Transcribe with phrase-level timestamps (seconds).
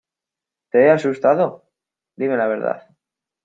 [0.71, 1.69] ¿Te he asustado?
[2.15, 2.87] Dime la verdad.